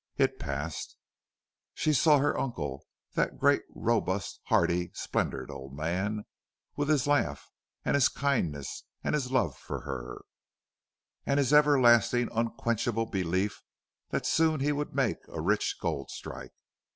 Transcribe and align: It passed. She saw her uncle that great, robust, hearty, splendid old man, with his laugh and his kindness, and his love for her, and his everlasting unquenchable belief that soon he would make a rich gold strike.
It 0.17 0.39
passed. 0.39 0.95
She 1.75 1.93
saw 1.93 2.17
her 2.17 2.35
uncle 2.35 2.81
that 3.13 3.37
great, 3.37 3.61
robust, 3.69 4.39
hearty, 4.45 4.89
splendid 4.95 5.51
old 5.51 5.75
man, 5.77 6.23
with 6.75 6.89
his 6.89 7.05
laugh 7.05 7.51
and 7.85 7.93
his 7.93 8.09
kindness, 8.09 8.85
and 9.03 9.13
his 9.13 9.31
love 9.31 9.55
for 9.55 9.81
her, 9.81 10.23
and 11.23 11.37
his 11.37 11.53
everlasting 11.53 12.29
unquenchable 12.33 13.05
belief 13.05 13.61
that 14.09 14.25
soon 14.25 14.59
he 14.61 14.71
would 14.71 14.95
make 14.95 15.17
a 15.27 15.39
rich 15.39 15.75
gold 15.79 16.09
strike. 16.09 16.55